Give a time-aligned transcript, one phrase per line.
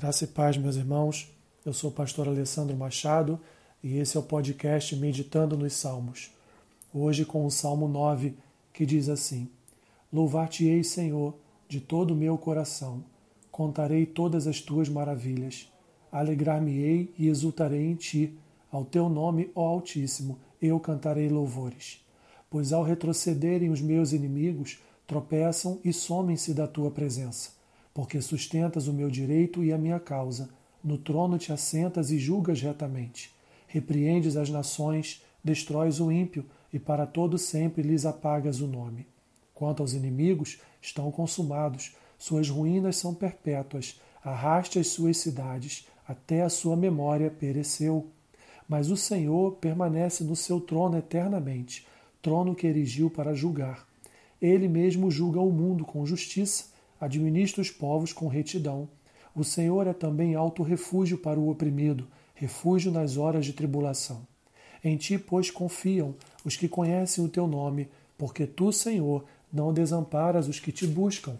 [0.00, 1.28] Graça e paz, meus irmãos.
[1.66, 3.36] Eu sou o pastor Alessandro Machado
[3.82, 6.30] e esse é o podcast Meditando nos Salmos.
[6.94, 8.36] Hoje com o Salmo 9,
[8.72, 9.48] que diz assim:
[10.12, 11.34] Louvar-te-ei, Senhor,
[11.68, 13.02] de todo o meu coração.
[13.50, 15.68] Contarei todas as tuas maravilhas.
[16.12, 18.38] Alegrar-me-ei e exultarei em ti.
[18.70, 22.06] Ao teu nome, ó Altíssimo, eu cantarei louvores.
[22.48, 24.78] Pois ao retrocederem os meus inimigos,
[25.08, 27.57] tropeçam e somem-se da tua presença
[27.92, 30.48] porque sustentas o meu direito e a minha causa.
[30.82, 33.30] No trono te assentas e julgas retamente.
[33.66, 39.06] Repreendes as nações, destróis o ímpio e para todo sempre lhes apagas o nome.
[39.54, 46.48] Quanto aos inimigos, estão consumados, suas ruínas são perpétuas, arraste as suas cidades, até a
[46.48, 48.06] sua memória pereceu.
[48.68, 51.86] Mas o Senhor permanece no seu trono eternamente,
[52.22, 53.86] trono que erigiu para julgar.
[54.40, 56.66] Ele mesmo julga o mundo com justiça
[57.00, 58.88] administra os povos com retidão.
[59.34, 64.26] O Senhor é também alto refúgio para o oprimido, refúgio nas horas de tribulação.
[64.82, 66.14] Em ti, pois, confiam
[66.44, 71.36] os que conhecem o teu nome, porque tu, Senhor, não desamparas os que te buscam.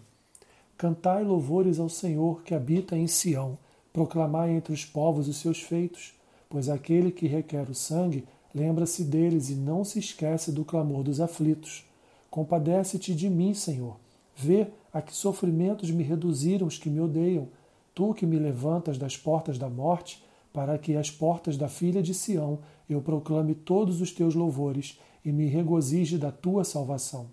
[0.77, 3.57] Cantai louvores ao Senhor que habita em Sião,
[3.91, 6.13] proclamai entre os povos os seus feitos,
[6.49, 8.25] pois aquele que requer o sangue
[8.55, 11.85] lembra-se deles e não se esquece do clamor dos aflitos.
[12.29, 13.97] Compadece-te de mim, Senhor
[14.41, 17.49] Vê a que sofrimentos me reduziram os que me odeiam,
[17.93, 20.23] tu que me levantas das portas da morte,
[20.53, 22.59] para que as portas da filha de Sião
[22.89, 27.27] eu proclame todos os teus louvores e me regozije da tua salvação.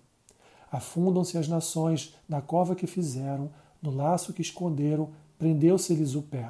[0.69, 3.49] Afundam-se as nações na cova que fizeram,
[3.81, 6.49] no laço que esconderam, prendeu-se-lhes o pé.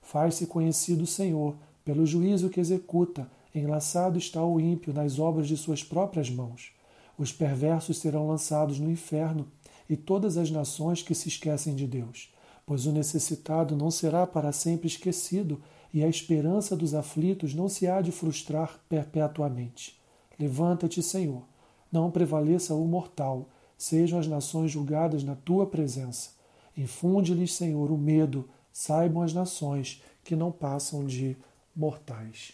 [0.00, 5.56] Faz-se conhecido o Senhor pelo juízo que executa, enlaçado está o ímpio nas obras de
[5.56, 6.70] suas próprias mãos.
[7.18, 9.48] Os perversos serão lançados no inferno
[9.88, 12.32] e todas as nações que se esquecem de Deus.
[12.66, 15.60] Pois o necessitado não será para sempre esquecido,
[15.92, 19.98] e a esperança dos aflitos não se há de frustrar perpetuamente.
[20.38, 21.42] Levanta-te, Senhor,
[21.90, 26.30] não prevaleça o mortal, sejam as nações julgadas na tua presença.
[26.76, 31.36] Infunde-lhes, Senhor, o medo, saibam as nações que não passam de
[31.74, 32.52] mortais.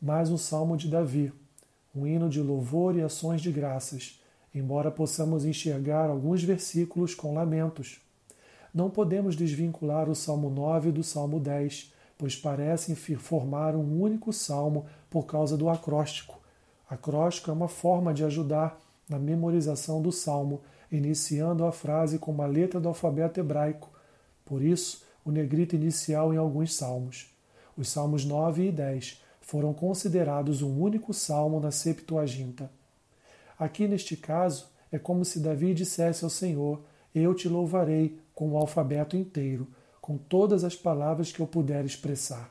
[0.00, 1.32] Mais um salmo de Davi,
[1.94, 4.20] um hino de louvor e ações de graças
[4.54, 8.00] embora possamos enxergar alguns versículos com lamentos.
[8.72, 14.86] Não podemos desvincular o Salmo 9 do Salmo 10, pois parecem formar um único salmo
[15.08, 16.38] por causa do acróstico.
[16.88, 18.78] Acróstico é uma forma de ajudar
[19.08, 20.60] na memorização do salmo,
[20.90, 23.90] iniciando a frase com uma letra do alfabeto hebraico.
[24.44, 27.28] Por isso, o negrito inicial em alguns salmos.
[27.76, 32.70] Os salmos 9 e 10 foram considerados um único salmo na Septuaginta.
[33.60, 36.82] Aqui neste caso, é como se Davi dissesse ao Senhor:
[37.14, 39.68] Eu te louvarei com o alfabeto inteiro,
[40.00, 42.50] com todas as palavras que eu puder expressar.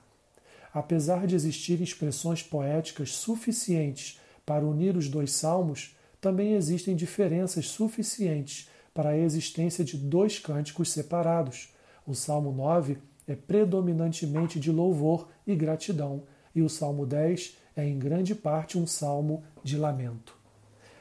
[0.72, 8.70] Apesar de existirem expressões poéticas suficientes para unir os dois salmos, também existem diferenças suficientes
[8.94, 11.74] para a existência de dois cânticos separados.
[12.06, 16.22] O Salmo 9 é predominantemente de louvor e gratidão,
[16.54, 20.39] e o Salmo 10 é em grande parte um salmo de lamento.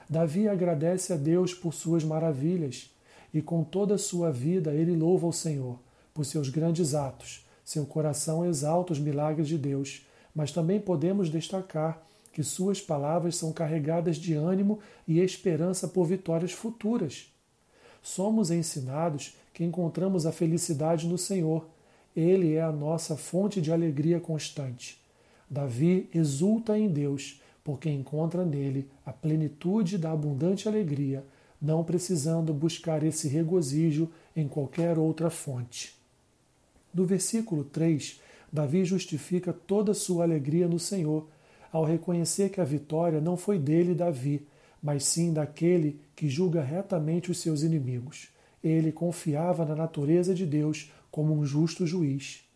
[0.08, 2.90] Davi agradece a Deus por suas maravilhas
[3.32, 5.78] e com toda a sua vida ele louva o Senhor
[6.14, 7.46] por seus grandes atos.
[7.64, 12.02] Seu coração exalta os milagres de Deus, mas também podemos destacar
[12.32, 17.26] que suas palavras são carregadas de ânimo e esperança por vitórias futuras.
[18.02, 21.66] Somos ensinados que encontramos a felicidade no Senhor.
[22.16, 24.98] Ele é a nossa fonte de alegria constante.
[25.50, 31.22] Davi exulta em Deus porque encontra nele a plenitude da abundante alegria,
[31.60, 35.94] não precisando buscar esse regozijo em qualquer outra fonte.
[36.94, 41.28] No versículo 3, Davi justifica toda sua alegria no Senhor,
[41.70, 44.46] ao reconhecer que a vitória não foi dele, Davi,
[44.82, 48.28] mas sim daquele que julga retamente os seus inimigos.
[48.64, 52.48] Ele confiava na natureza de Deus como um justo juiz.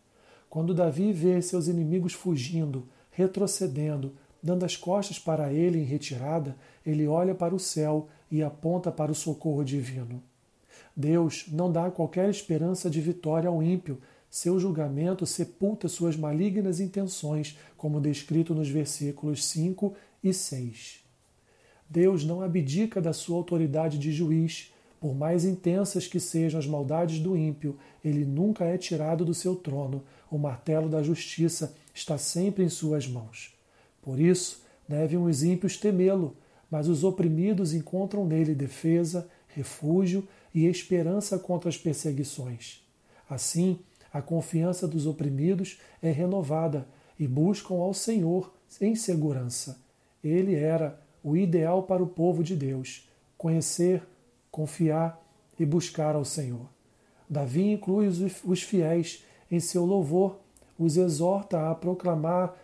[0.49, 7.07] Quando Davi vê seus inimigos fugindo, retrocedendo, Dando as costas para ele em retirada, ele
[7.07, 10.21] olha para o céu e aponta para o socorro divino.
[10.93, 14.01] Deus não dá qualquer esperança de vitória ao ímpio.
[14.29, 21.03] Seu julgamento sepulta suas malignas intenções, como descrito nos versículos 5 e 6.
[21.89, 24.73] Deus não abdica da sua autoridade de juiz.
[24.99, 29.55] Por mais intensas que sejam as maldades do ímpio, ele nunca é tirado do seu
[29.55, 30.03] trono.
[30.29, 33.53] O martelo da justiça está sempre em suas mãos.
[34.03, 36.35] Por isso, devem os ímpios temê-lo,
[36.69, 42.83] mas os oprimidos encontram nele defesa, refúgio e esperança contra as perseguições.
[43.29, 43.79] Assim,
[44.13, 46.87] A confiança dos oprimidos é renovada
[47.19, 49.81] e buscam ao Senhor em segurança.
[50.23, 54.03] Ele era o ideal para o povo de Deus: conhecer,
[54.51, 55.19] confiar
[55.59, 56.69] e buscar ao Senhor.
[57.27, 60.39] Davi inclui os fiéis em seu louvor,
[60.77, 62.55] os exorta a proclamar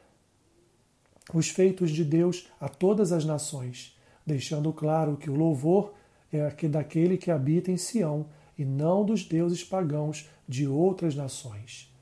[1.38, 3.96] os feitos de Deus a todas as nações,
[4.26, 5.94] deixando claro que o louvor
[6.32, 8.26] é daquele que habita em Sião
[8.58, 11.94] e não dos deuses pagãos de outras nações.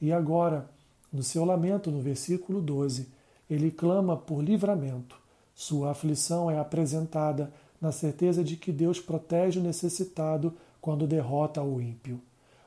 [0.00, 0.68] E agora,
[1.12, 3.08] no seu lamento, no versículo 12,
[3.48, 5.16] ele clama por livramento.
[5.54, 11.80] Sua aflição é apresentada na certeza de que Deus protege o necessitado quando derrota o
[11.80, 12.20] ímpio.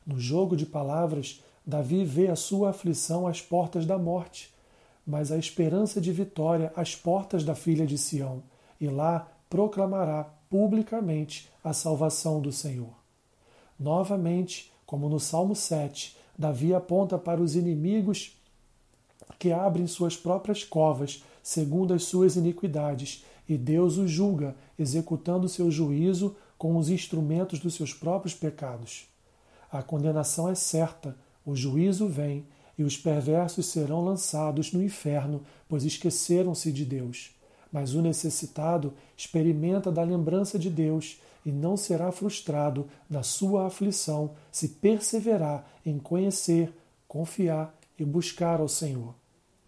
[0.05, 4.52] No jogo de palavras, Davi vê a sua aflição às portas da morte,
[5.05, 8.43] mas a esperança de vitória às portas da filha de Sião,
[8.79, 12.93] e lá proclamará publicamente a salvação do Senhor.
[13.79, 18.37] Novamente, como no Salmo 7, Davi aponta para os inimigos
[19.37, 25.69] que abrem suas próprias covas segundo as suas iniquidades, e Deus os julga, executando seu
[25.69, 29.05] juízo com os instrumentos dos seus próprios pecados.
[29.69, 32.45] A condenação é certa, o juízo vem,
[32.77, 37.31] e os perversos serão lançados no inferno, pois esqueceram-se de Deus.
[37.71, 44.31] Mas o necessitado experimenta da lembrança de Deus e não será frustrado na sua aflição
[44.51, 46.73] se perseverar em conhecer,
[47.07, 49.13] confiar e buscar ao Senhor.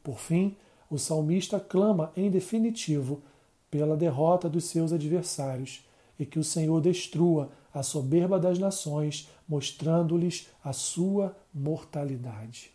[0.03, 0.55] Por fim,
[0.89, 3.21] o salmista clama em definitivo
[3.69, 5.85] pela derrota dos seus adversários
[6.17, 12.74] e que o Senhor destrua a soberba das nações, mostrando-lhes a sua mortalidade.